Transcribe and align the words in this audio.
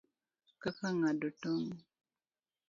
Kaka 0.61 0.87
ng'ado 0.97 1.29
tong', 1.41 1.73